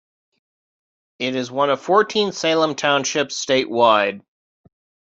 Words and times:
It 1.19 1.35
is 1.35 1.51
one 1.51 1.69
of 1.69 1.79
fourteen 1.79 2.31
Salem 2.31 2.73
Townships 2.73 3.35
statewide. 3.45 4.23